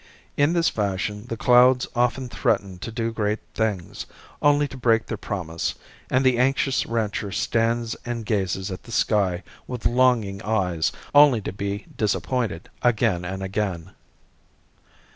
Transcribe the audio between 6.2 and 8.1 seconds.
the anxious rancher stands